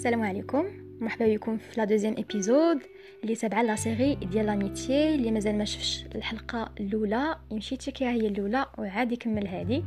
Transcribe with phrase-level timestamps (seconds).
[0.00, 0.66] السلام عليكم
[1.00, 2.78] مرحبا بكم في la deuxième épisode
[3.22, 8.26] اللي تابعه la série ديال l'amitié اللي مازال ما شفتش الحلقة الاولى يمشي تشيكيها هي
[8.26, 9.84] الاولى وعاد يكمل هذه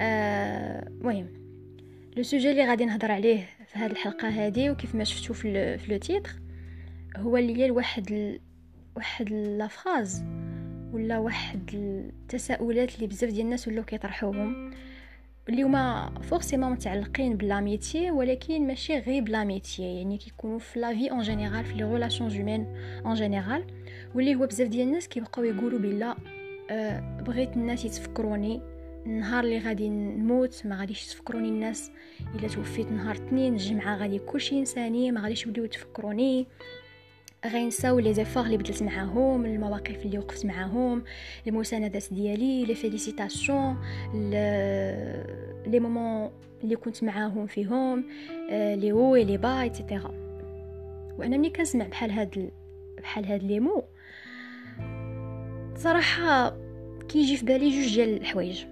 [0.00, 1.26] المهم
[2.16, 5.96] le sujet اللي غادي نهضر عليه في هذه الحلقة هذه وكيف ما شفتو في le
[5.96, 6.30] titre
[7.16, 8.40] هو اللي هي واحد ال...
[8.96, 9.68] واحد لا
[10.92, 14.70] ولا واحد التساؤلات اللي بزاف ديال الناس ولاو كيطرحوهم
[15.48, 20.94] اللي هما forcément متعلقين ب l'amitié ولكن ماشي غير ب l'amitié يعني كيكونوا في la
[20.94, 23.64] vie en général في les relations humaines en général
[24.14, 26.16] واللي هو بزاف ديال الناس كيبقاو يقولوا بلا
[26.70, 28.60] أه بغيت الناس يتفكروني
[29.06, 31.90] النهار اللي غادي نموت ما غاديش تفكروني الناس.
[32.34, 36.46] إلا توفيت نهار اثنين الجمعة غادي كلشي ينساني ما غاديش يوليو يتفكروني.
[37.48, 41.04] غينساو les efforts اللي بدلت معاهم المواقف اللي وقفت معاهم
[41.46, 43.76] المساندات ديالي les félicitations
[45.66, 46.30] les moments
[46.64, 48.04] اللي كنت معاهم فيهم
[48.50, 50.10] لي هو لي با ايتترا
[51.18, 52.50] وأنا ملي كنسمع بحال هاد
[52.98, 53.84] بحال هاد les mots
[55.76, 56.56] صراحة
[57.08, 58.64] كيجي في بالي جوج ديال الحوايج.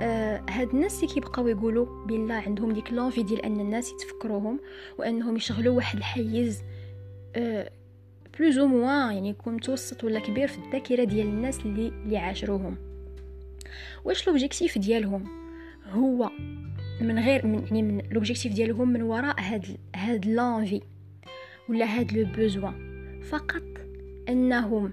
[0.00, 4.60] آه هاد الناس اللي كيبقاو يقولوا بالله عندهم ديك l'envie ديال أن الناس يتفكروهم
[4.98, 6.62] وأنهم يشغلوا واحد الحيز
[8.38, 12.76] plus ou moins يعني يكون متوسط ولا كبير في الذاكرة ديال الناس اللي اللي عاشروهم.
[14.04, 15.24] واش l'objectif ديالهم؟
[15.90, 16.30] هو
[17.00, 20.80] من غير من يعني من l'objectif ديالهم من وراء هاد هاد l'envie
[21.68, 22.74] ولا هاد le besoin
[23.22, 23.62] فقط
[24.28, 24.92] أنهم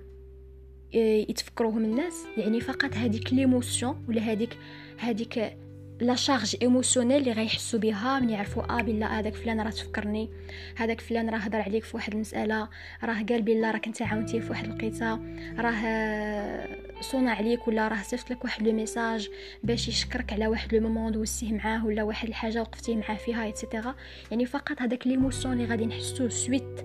[0.93, 4.57] يتفكروهم الناس يعني فقط هذيك l'émotion ولا هذيك
[4.97, 5.57] هذيك
[5.99, 10.29] la charge émotionnelle اللي غيحسوا بها من يعرفوا آه بالله هذاك فلان راه تفكرني
[10.75, 12.69] هذاك فلان راه هضر عليك في واحد المسألة
[13.03, 15.19] راه قال بالله راك انت عاونتيه في واحد القيته
[15.59, 16.67] راه
[17.01, 19.29] صنع عليك ولا راه صيفط لك واحد le message
[19.63, 23.56] باش يشكرك على واحد le moment دوزتيه معاه ولا واحد الحاجة وقفتيه معاه فيها et
[23.56, 23.95] cetera
[24.31, 26.79] يعني فقط هذاك l'émotion اللي غادي نحسوه suite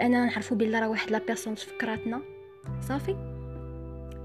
[0.00, 2.22] à نعرفوا بالله راه واحد la personne تفكراتنا.
[2.80, 3.12] صافي؟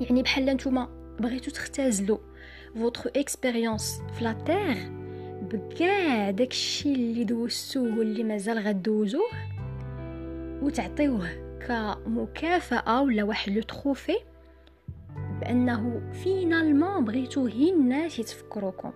[0.01, 0.98] يعني بحال نتوما.
[1.19, 2.17] بغيتو تختزلوا
[2.75, 4.33] votre expérience في la
[5.41, 9.30] بكاع داكشي اللي دوزتوه واللي مازال غدوزوه.
[10.62, 11.28] وتعطيوه
[11.68, 14.16] كمكافأة ولا واحد le trophée
[15.41, 18.91] بأنه finalement بغيتو هي الناس يتفكروكم.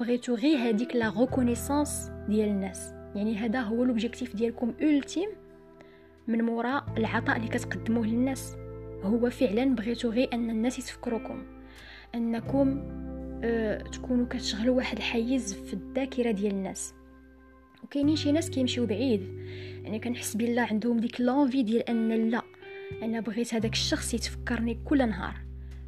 [0.00, 2.92] بغيتو غير هذيك la reconnaissance ديال الناس.
[3.14, 5.28] يعني هذا هو l'objectif ديالكم ultime
[6.28, 8.56] من مورا العطاء اللي كتقدموه للناس.
[9.02, 11.42] هو فعلا بغيتو غير أن الناس يتفكروكم.
[12.14, 12.82] أنكم
[13.44, 16.94] أه تكونوا كتشغلوا واحد الحيز في الذاكرة ديال الناس.
[17.82, 19.22] وكاينين شي ناس كيمشيو بعيد.
[19.82, 22.42] يعني كنحس بالله عندهم ديك l'envie ديال أن لا
[23.02, 25.34] أنا بغيت هذاك الشخص يتفكرني كل نهار.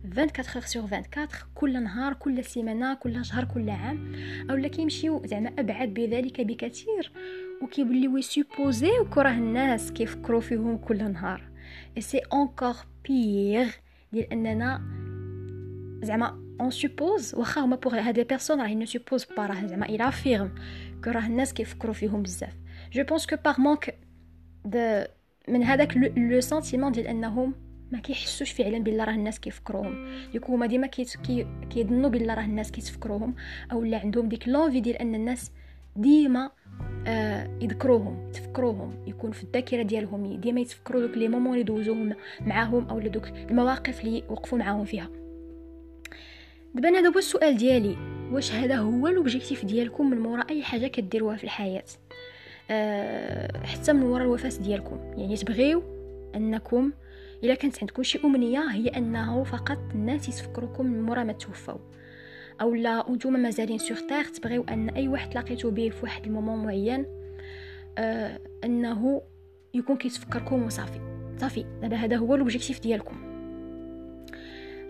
[0.04, 4.12] 24 sur 24 كل نهار كل سيمانة كل شهر كل عام.
[4.50, 7.12] أولا كيمشيو زعما أبعد بذلك بكثير.
[7.62, 11.43] وكيوليو يسوبوزيو que راه الناس كيفكروا فيهم كل نهار.
[11.99, 12.75] c'est encore
[13.09, 13.69] pire
[14.12, 14.82] ديال أننا
[16.03, 19.87] زعما on suppose واخا هما pour هاد les personnes راه ne supposent pas راه زعما
[19.87, 20.55] ils affirment
[21.05, 22.53] que راه الناس كيفكروا فيهم بزاف.
[22.93, 23.99] je pense que par manque
[24.65, 25.06] de
[25.49, 27.55] من هذاك le sentiment ديال أنهم
[27.93, 30.06] ما كيحسوش فعلا بلا راه الناس كيفكروهم.
[30.35, 30.87] يكون هما ديما
[31.71, 33.35] كيظنوا بلا راه الناس كيتفكروهم
[33.73, 35.53] أو لا عندهم ديك l'envie ديال أن الناس
[35.97, 36.51] ديما
[37.06, 42.89] آه يذكروهم يتفكروهم يكون في الذاكرة ديالهم ديما يتفكروا دوك les moments اللي دوزوهم معاهم
[42.89, 45.25] أو دوك المواقف اللي وقفوا معاهم فيها.
[46.76, 47.97] دابا هذا هو السؤال ديالي
[48.32, 51.84] واش هذا هو l'objectif ديالكم من مورا أي حاجة كديروها في الحياة؟
[52.70, 54.98] أه حتى من ورا الوفاة ديالكم.
[55.16, 55.82] يعني تبغيو
[56.34, 56.92] أنكم
[57.44, 61.81] إلا كانت عندكم شي أمنية هي أنه فقط الناس يتفكروكم من مورا ما توفاو.
[62.60, 66.32] أو لا نتوما مازالين sur Terre تبغيو أن أي واحد تلاقيتو به في واحد ال
[66.32, 67.06] moment معين
[67.98, 69.22] أه أنه
[69.75, 71.00] يكون كيتفكركم وصافي
[71.38, 71.64] صافي.
[71.82, 73.25] دابا هذا هو l'objectif ديالكم.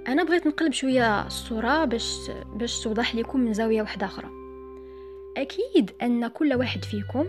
[0.09, 4.31] أنا بغيت نقلب شوية الصورة باش باش توضح لكم من زاوية واحدة أخرى.
[5.37, 7.27] أكيد أن كل واحد فيكم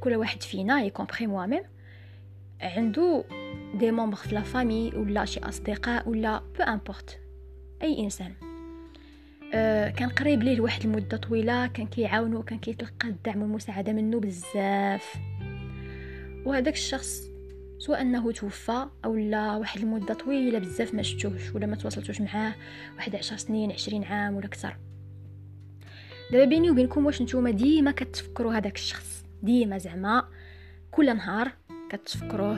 [0.00, 1.62] كل واحد فينا y compris moi-même
[2.60, 3.24] عنده
[3.74, 7.20] des membres في la famille ولا شي أصدقاء ولا peu importe
[7.82, 8.32] أي إنسان.
[9.54, 15.14] أه كان قريب ليه لواحد المده طويلة كان كيعاونو كان كيتلقى الدعم والمساعدة منه بزاف.
[16.44, 17.30] وهذاك الشخص
[17.78, 22.54] سواء أنه توفى أو لا واحد المدة طويلة بزاف ما شفتوش ولا ما تواصلتوش معاه
[22.96, 24.76] واحد عشر سنين عشرين عام ولا أكثر.
[26.32, 30.28] دابا بيني وبينكم واش نتوما ديما كتفكروا هذاك الشخص؟ ديما زعما
[30.90, 31.52] كل نهار
[31.90, 32.56] كتفكروه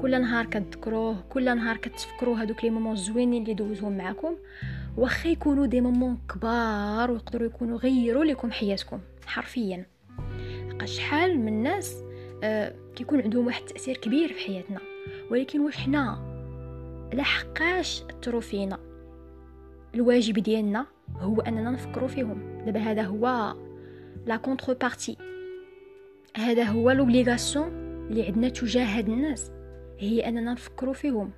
[0.00, 4.36] كل نهار كتذكروه كل نهار كتفكروا هذوك les moments زوينين اللي دوزوهم معكم
[4.96, 9.86] واخا يكونوا des moments كبار ويقدروا يكونوا غيروا لكم حياتكم حرفيا.
[10.84, 11.94] شحال من الناس
[12.44, 14.80] آه كيكون عندهم واحد التأثير كبير في حياتنا.
[15.30, 16.34] ولكن واش حنا
[17.14, 18.78] لحقاش اثروا فينا
[19.94, 20.86] الواجب ديالنا
[21.16, 22.64] هو أننا نفكروا فيهم.
[22.64, 23.54] دابا هذا هو
[24.26, 25.16] la contrepartie
[26.36, 27.68] هذا هو l'obligation
[28.10, 29.50] اللي عندنا تجاه هاد الناس.
[29.98, 31.30] هي أننا نفكروا فيهم.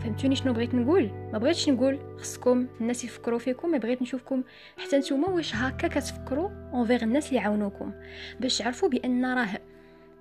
[0.00, 4.42] فهمتوني شنو بغيت نقول؟ ما بغيتش نقول خصكم الناس يفكروا فيكم ما بغيت نشوفكم.
[4.76, 7.92] حتى نتوما واش هكا كتفكروا envers الناس اللي عاونوكم
[8.40, 9.48] باش تعرفوا بأن راه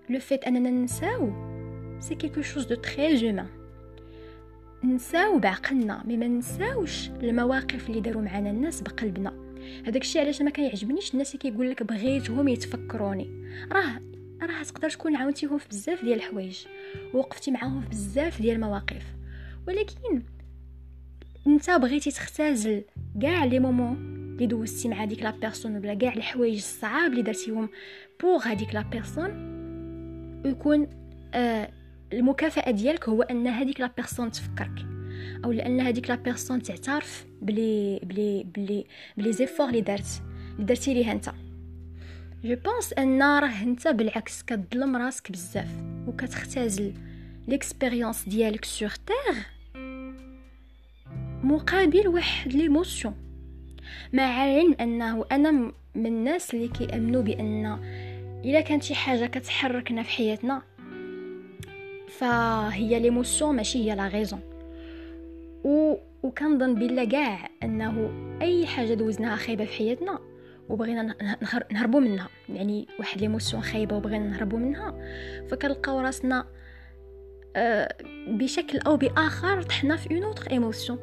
[0.10, 1.32] le fait اننا ننساو
[2.00, 3.48] c'est quelque chose de très humain
[4.84, 6.42] نساو بعقلنا mais ما
[7.24, 9.34] المواقف اللي داروا معنا الناس بقلبنا
[9.86, 13.30] هذاك الشيء علاش ما كيعجبنيش الناس اللي كيقول لك بغيتهم يتفكروني
[13.72, 14.02] راه
[14.42, 16.66] راه تقدر تكون عاونتيهم في بزاف ديال الحوايج
[17.14, 19.04] ووقفتي معاهم في بزاف ديال المواقف
[19.68, 20.22] ولكن
[21.48, 22.84] انت بغيتي تختزل
[23.22, 23.98] كاع les moments
[24.34, 27.70] اللي دوزتي مع ديك la personne ولا كاع الحوايج الصعاب اللي درتيهم
[28.22, 29.57] pour هذيك la personne
[30.48, 30.88] ويكون
[31.34, 31.70] آه
[32.14, 34.86] المكافأة ديالك هو أن هذيك la personne تفكرك
[35.46, 38.86] أو لأن هذيك la personne تعترف بلي بلي بلي
[39.18, 40.22] ب les efforts اللي دارت
[40.54, 41.30] اللي درتي ليها أنت.
[42.44, 45.70] je pense أن راه أنت بالعكس كتظلم راسك بزاف
[46.08, 46.94] وكتختزل
[47.48, 49.36] l'expérience ديالك sur Terre
[51.44, 53.14] مقابل واحد l'émotion
[54.14, 55.52] مع العلم أنه أنا
[55.96, 57.80] من الناس اللي كيأمنوا بأن
[58.48, 60.62] إلا كانت شي حاجة كتحركنا في حياتنا
[62.08, 64.40] فهي l'émotion ماشي هي la raison.
[65.64, 68.12] و وكنظن بلا كاع أنه
[68.42, 70.20] أي حاجة دوزناها خايبة في حياتنا
[70.70, 71.16] وبغينا
[71.72, 72.30] نهربوا منها.
[72.50, 74.96] يعني واحد l'émotion خايبة وبغينا نهربوا منها
[75.50, 76.46] فكنلقاو راسنا
[77.56, 77.96] آه،
[78.28, 81.00] بشكل أو بآخر طحنا في une autre émotion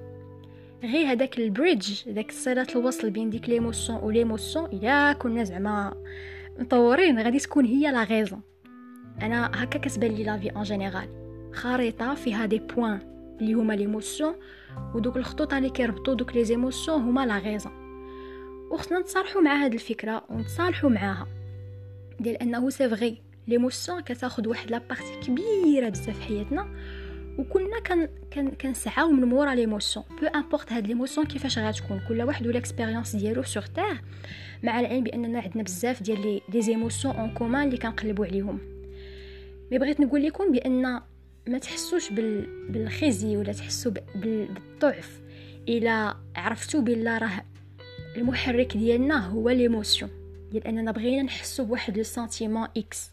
[0.83, 5.95] غير هذاك ال bridge داك صلة الوصل بين ديك l'émotion و l'émotion إلا كنا زعما
[6.59, 8.41] مطورين غادي تكون هي la raison
[9.23, 11.09] أنا هكا كتبان لي la vie en général
[11.55, 12.99] خريطه فيها des points
[13.41, 14.35] اللي هما l'émotion
[14.95, 17.73] ودوك الخطوط اللي كيربطوا دوك les émotions هما la raison
[18.73, 21.27] وخصنا نتصالحوا مع هاد الفكرة ونتصالحوا معاها.
[22.21, 26.69] ديال أنه c'est vrai l'émotion كتاخذ واحد la partie كبيرة بزاف حياتنا
[27.39, 32.47] وكلنا كان كان كنسعاو من مورا l'émotion peu importe هاد l'émotion كيفاش غتكون كل واحد
[32.47, 34.01] و l'expérience ديالو sur Terre
[34.63, 38.59] مع العلم بأننا عندنا بزاف ديال les les émotions en commun اللي كنقلبوا عليهم.
[39.71, 41.01] mais بغيت نقول لكم بأن
[41.47, 42.47] ما تحسوش بال...
[42.73, 44.47] بالخزي ولا تحسوا بال...
[44.47, 45.21] بالضعف.
[45.69, 47.45] إلا عرفتوا بلا راه
[48.17, 50.11] المحرك ديالنا هو l'émotion
[50.53, 53.11] ديال اننا بغينا نحسوا بواحد le sentiment X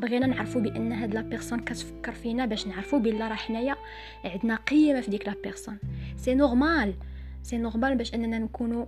[0.00, 3.76] بغينا نعرفوا بأن هاد la personne كتفكر فينا باش نعرفوا بلا راه حنايا
[4.24, 5.78] عندنا قيمة في ديك la personne.
[6.16, 6.94] c'est normal
[7.42, 8.86] c'est normal باش أننا نكونوا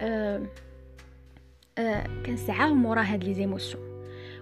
[0.00, 0.46] آه
[1.78, 3.82] آه كنسعاو مورا هاد les émotions.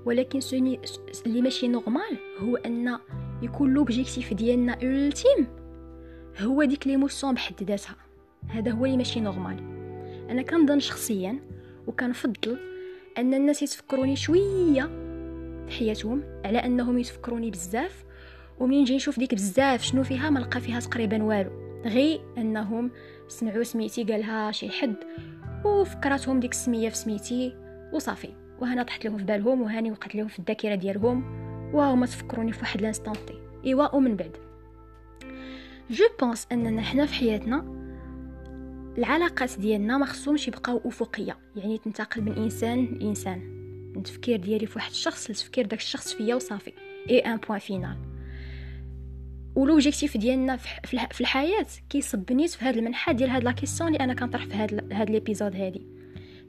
[0.05, 0.81] ولكن سوني
[1.27, 2.99] اللي ماشي normal هو أن
[3.43, 5.47] يكون l'objectif ديالنا ultime
[6.41, 7.97] هو ديك l'émotion بحد ذاتها.
[8.49, 9.59] هذا هو اللي ماشي normal.
[10.31, 11.39] أنا كنظن شخصيا
[11.87, 12.59] وكنفضل
[13.19, 15.08] ان الناس يتفكروني شوية
[15.71, 18.05] حياتهم على أنهم يتفكروني بزاف
[18.61, 21.51] ومنين نجي نشوف ديك بزاف شنو فيها ما نلقى فيها تقريبا والو.
[21.85, 22.91] غير أنهم
[23.29, 24.97] سمعوا سميتي قالها شي حد
[25.65, 27.57] وفكرتهم ديك السمية في سميتي
[27.93, 28.29] وصافي.
[28.61, 31.25] وهنا طحت لهم في بالهم وهاني وقعت لهم في الذاكرة ديالهم
[31.75, 33.35] وهما تفكروني في واحد l'instant
[33.67, 34.37] إيوا ومن بعد.
[35.91, 37.79] je pense أننا حنا في حياتنا
[38.99, 43.58] العلاقات ديالنا ما خصهمش يبقاو أفقية يعني تنتقل من إنسان لإنسان.
[43.97, 46.73] التفكير ديالي في واحد الشخص لتفكير داك الشخص فيا وصافي.
[47.11, 47.97] et un point final
[49.55, 54.15] و l'objectif ديالنا في الحياة كيصب في هذا المنحى ديال هاد la question اللي أنا
[54.15, 55.87] كنطرح في هاد هاد l'épisode هادي.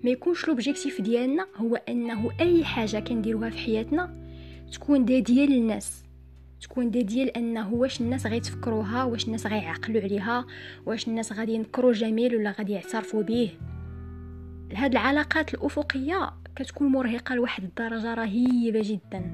[0.04, 4.14] ما يكونش l'objectif ديالنا هو أنه أي حاجة كنديروها في حياتنا
[4.72, 6.04] تكون ديال للناس
[6.62, 10.46] تكون ديال أنه واش الناس غيتفكروها واش الناس غيعقلوا عليها
[10.86, 13.52] واش الناس غادي ينكروا جميل ولا غادي يعترفوا به.
[14.74, 19.32] هاد العلاقات الأفقية كتكون مرهقة لواحد الدرجة رهيبة جدا.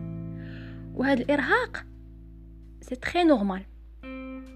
[0.96, 1.86] وهذا الإرهاق
[2.81, 3.62] c'est très normal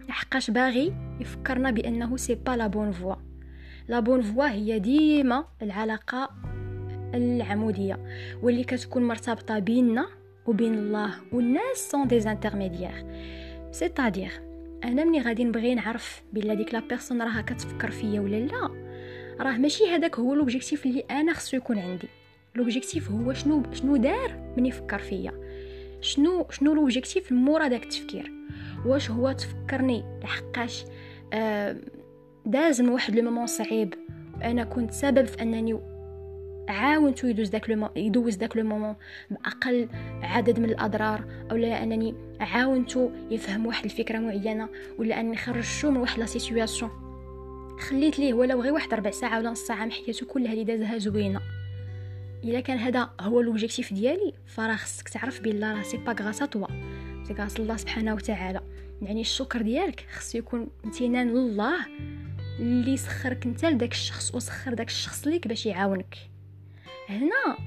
[0.10, 3.16] لحقاش باغي يفكرنا بأنه c'est pas la bonne voie
[3.88, 6.30] la bonne voie هي ديما العلاقة
[7.14, 8.00] العمودية
[8.44, 10.08] واللي كتكون مرتبطة بيننا
[10.46, 13.06] وبين الله والناس sont des intermédiaires
[13.72, 14.32] c'est-à-dire
[14.84, 18.70] أنا مني غادي نبغي نعرف بلا ديك la personne راها كتفكر فيا ولا لا.
[19.40, 22.08] راه ماشي هذاك هو l'objectif اللي أنا خصو يكون عندي.
[22.56, 25.34] l'objectif هو شنو شنو دار من يفكر فيا.
[26.02, 28.32] شنو شنو l'objectif مورا داك التفكير؟
[28.86, 30.86] واش هو تفكرني لحقاش
[31.34, 31.78] آه
[32.46, 33.94] داز من واحد le moment صعيب.
[34.44, 35.80] أنا كنت سبب في أنني
[36.70, 38.96] عاونتو يدوز داك le يدوز داك le moment
[39.32, 39.90] بأقل
[40.22, 46.20] عدد من الأضرار اولا أنني عاونتو يفهم واحد الفكرة معينة ولا اني خرجتو من واحد
[46.20, 46.92] la situation
[47.80, 50.98] خليت ليه؟ ولو غير واحد ربع ساعة ولا نص ساعة من حياته كلها اللي دازها
[50.98, 51.40] زوينة.
[52.44, 56.47] إلا كان هذا هو l'objectif ديالي فراه خصك تعرف بلا راه c'est pas grâce à
[56.47, 56.68] toi
[57.28, 58.62] c'est grâce à الله سبحانه وتعالى.
[59.02, 61.76] يعني الشكر ديالك خصو يكون امتنان لله
[62.60, 66.18] اللي سخرك انت لداك الشخص وسخر داك الشخص ليك باش يعاونك.
[67.10, 67.58] هنا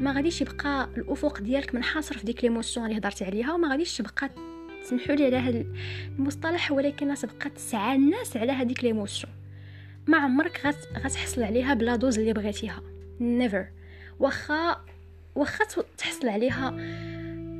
[0.00, 4.30] ما غاديش يبقى الأفق ديالك منحصر في ديك l'émotion اللي هضرت عليها وما غاديش تبقى
[4.82, 5.64] تسمحوا لي على هذا
[6.18, 9.32] المصطلح ولكن تبقى تسعى الناس على هذيك l'émotion
[10.06, 12.82] ما عمرك غتحصل عليها ب la dose اللي بغيتيها.
[13.20, 13.66] never
[14.20, 14.76] واخا
[15.34, 15.64] واخا
[15.98, 16.70] تحصل عليها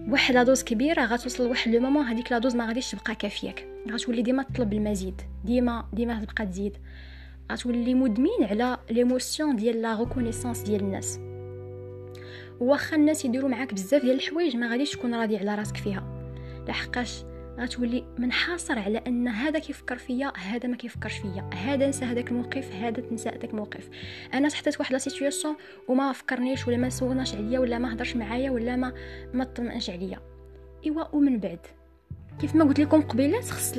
[0.09, 3.67] واحد la dose كبيرة غتوصل لواحد le moment هذيك la dose ما غاديش تبقى كافياك.
[3.91, 6.77] غتولي ديما تطلب المزيد ديما ديما تبقى تزيد.
[7.53, 11.21] غتولي مدمن على l'émotion ديال la reconnaissance ديال الناس.
[12.61, 16.05] واخا الناس يديروا معاك بزاف ديال الحوايج ما غاديش تكون راضي على راسك فيها.
[16.69, 17.25] لحقاش
[17.59, 22.73] غتولي منحاصر على أن هذا كيفكر فيا هذا ما كيفكرش فيا هذا نسى هذاك الموقف
[22.73, 23.91] هذا تنسى هذاك الموقف.
[24.35, 25.57] أنا تحطيت واحد لا سيتوياسيون
[25.89, 28.93] وما فكرنيش ولا ما سولناش عليا ولا ما هضرش معايا ولا ما
[29.35, 30.21] ما طمئنش عليا.
[30.87, 31.67] إيوا ومن بعد؟
[32.41, 33.79] كيف ما قلت لكم قبيلة خص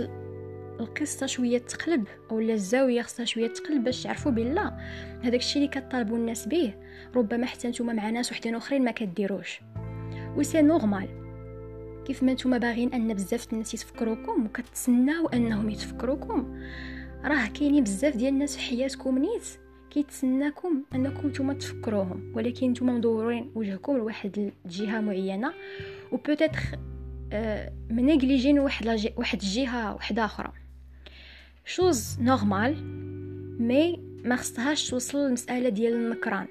[0.80, 4.78] القصة شوية تقلب أولا الزاوية خصها شوية تقلب باش تعرفوا بالله
[5.24, 6.74] هذاك الشيء اللي كطالبوا الناس به.
[7.16, 9.62] ربما حتى نتوما مع ناس وحدين أخرين ما كديروش.
[10.36, 11.21] و c'est normal
[12.06, 16.60] كيف ما نتوما باغيين أن بزاف الناس يتفكروكم وكتسناو أنهم يتفكروكم.
[17.24, 19.44] راه كاينين بزاف ديال الناس في حياتكم نيت
[19.90, 25.54] كيتسناكم أنكم نتوما تفكروهم ولكن نتوما مدورين وجهكم لواحد الجهة معينة
[26.12, 26.60] و peut-être
[27.34, 30.52] آه م négligé ين واحد واحد الجهة واحدة أخرى.
[31.66, 32.76] chose normale
[33.60, 36.48] mais ما خصهاش توصل للمساله ديال النكران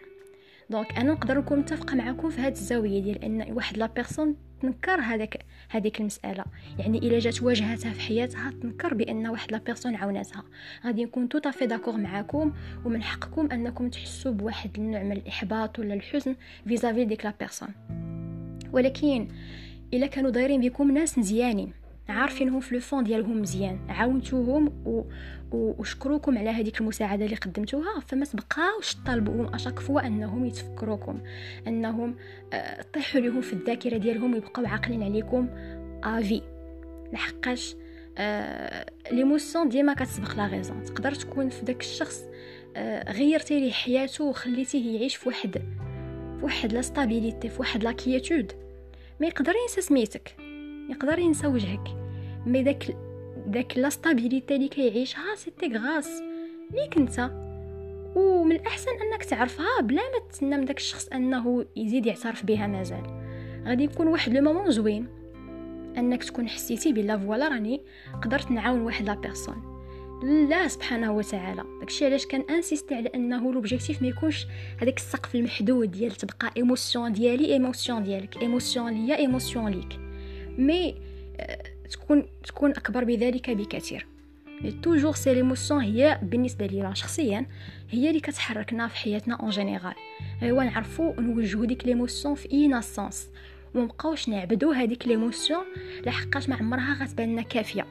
[0.71, 5.00] donc أنا نقدر نكون متفقة معكم في هذه الزاوية ديال أن واحد la personne تنكر
[5.00, 6.45] هذاك هذيك المسألة.
[6.79, 10.45] يعني إلا جات واجهتها في حياتها تنكر بأن واحد la personne عاوناتها
[10.87, 12.52] غادي نكون tout à fait d'accord معاكم
[12.85, 16.37] ومن حقكم أنكم تحسوا بواحد النوع من الإحباط ولا الحزن
[16.69, 17.69] vis-à-vis ديك la personne
[18.73, 19.29] ولكن
[19.95, 21.79] إلا كانوا دايرين بكم ناس مزيانين.
[22.11, 25.02] عارفينهم في le fond ديالهم مزيان عاونتوهم و...
[25.52, 31.21] وشكروكم على هذيك المساعدة اللي قدمتوها فما تبقاوش طالبوهم à chaque fois أنهم يتفكروكم
[31.67, 32.17] أنهم
[32.52, 35.49] آه، طيحوا لهم في الذاكرة ديالهم ويبقاو عاقلين عليكم.
[36.04, 36.42] à vie.
[37.12, 37.76] لحقاش
[38.19, 40.83] آه l'émotion ديما كتسبق la raison.
[40.83, 42.25] تقدر تكون في داك الشخص
[42.76, 45.62] آه غيرتي ليه حياته وخليتيه يعيش في واحد
[46.38, 48.52] في واحد la stabilité في واحد la quiétude
[49.21, 50.37] ما يقدر ينسى سميتك
[50.90, 52.00] يقدر ينسى وجهك.
[52.47, 52.97] mais داك
[53.47, 56.23] داك la stabilité اللي كيعيشها c'était grâce
[56.70, 57.30] ليك انت
[58.16, 63.02] ومن الأحسن أنك تعرفها بلا ما تسنى من داك الشخص أنه يزيد يعترف بها مازال.
[63.66, 65.06] غادي يكون واحد le moment زوين.
[65.99, 67.80] أنك تكون حسيتي بلا voilà راني
[68.23, 69.71] قدرت نعاون واحد la personne.
[70.50, 71.64] الله سبحانه وتعالى.
[71.80, 74.47] داكشي علاش كن insister على أنه l'objectif ما يكونش
[74.82, 78.42] هذاك السقف المحدود ديال تبقى émotion ديالي émotion ديالك.
[78.42, 79.99] émotion ليا émotion ليك.
[80.59, 80.95] mais
[81.90, 84.06] تكون تكون أكبر بذلك بكثير.
[84.83, 87.47] toujours c'est l'émotion هي بالنسبة لي شخصيا
[87.90, 89.95] هي اللي كتحركنا في حياتنا en général
[90.42, 93.28] ايوا نعرفوا نوجهوا ديك l'émotion في أي sens
[93.75, 95.64] ومبقاوش نعبدو هذيك l'émotion
[96.06, 97.87] لحقاش ما عمرها غتبان لنا كافيه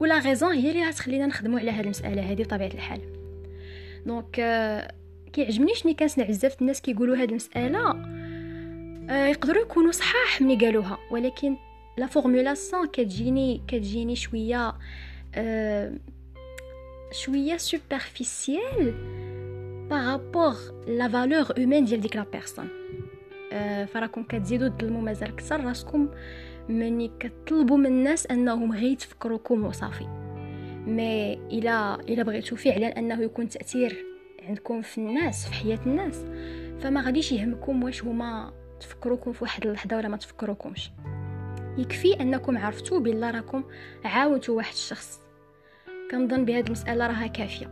[0.00, 3.00] و la raison هي اللي غتخلينا نخدموا على هذه المسألة هذه بطبيعة الحال.
[4.06, 4.30] donc
[5.32, 7.90] كيعجبني شني كنسمع بزاف الناس كيقولوا هذه المسألة.
[9.10, 11.56] آه يقدروا يكونوا صحاح ملي قالوها ولكن
[11.98, 14.74] la formulation كتجيني كتجيني شوية
[17.12, 18.94] شوية superficielle
[19.90, 20.54] par rapport
[20.88, 22.68] la valeur humaine ديال ديك la personne
[23.86, 26.08] فراكم كتزيدوا تظلموا مازال أكثر راسكم
[26.68, 30.06] مني كتطلبوا من الناس انهم غير يتفكروكم وصافي
[30.86, 34.04] مي الا الا بغيتو فعلا انه يكون تاثير
[34.48, 36.24] عندكم في الناس في حياة الناس.
[36.80, 40.90] فما غاديش يهمكم واش هما تفكروكم في واحد اللحظه ولا ما تفكروكمش.
[41.78, 43.64] يكفي أنكم عرفتوا بلا راكم
[44.04, 45.20] عاونتوا واحد الشخص.
[46.10, 47.66] كنظن بهذه المسألة راها كافية.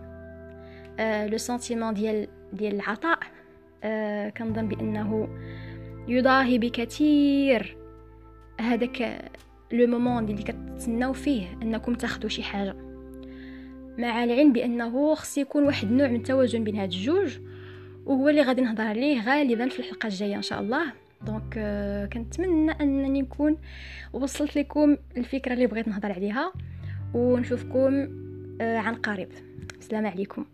[0.99, 3.19] آه لو سنتيمون ديال ديال العطاء
[3.85, 5.29] آه كنظن بأنه
[6.09, 7.77] يضاهي بكثير.
[8.61, 9.31] هذاك
[9.73, 12.77] le moment اللي كتسناو فيه أنكم تاخذوا شي حاجة.
[13.99, 17.39] مع العلم بأنه خص يكون واحد النوع من التوازن بين هاد الجوج
[18.07, 20.93] وهو اللي غادي نهضر عليه غالبا في الحلقة الجاية إن شاء الله.
[21.25, 23.57] donc euh, كنتمنى أنني نكون
[24.13, 26.53] وصلت لكم الفكرة اللي بغيت نهضر عليها
[27.15, 28.07] ونشوفكم
[28.59, 29.29] euh, عن قريب.
[29.79, 30.45] السلام عليكم.